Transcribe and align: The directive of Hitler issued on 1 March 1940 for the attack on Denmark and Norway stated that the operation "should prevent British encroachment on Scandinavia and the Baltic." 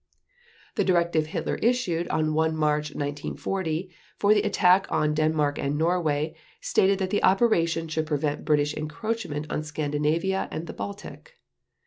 The 0.77 0.83
directive 0.83 1.25
of 1.25 1.27
Hitler 1.29 1.55
issued 1.57 2.07
on 2.07 2.33
1 2.33 2.55
March 2.55 2.85
1940 2.95 3.91
for 4.17 4.33
the 4.33 4.41
attack 4.41 4.87
on 4.91 5.13
Denmark 5.13 5.59
and 5.59 5.77
Norway 5.77 6.33
stated 6.59 6.97
that 6.97 7.11
the 7.11 7.21
operation 7.23 7.87
"should 7.87 8.07
prevent 8.07 8.43
British 8.43 8.73
encroachment 8.73 9.45
on 9.51 9.61
Scandinavia 9.61 10.47
and 10.51 10.65
the 10.65 10.73
Baltic." 10.73 11.37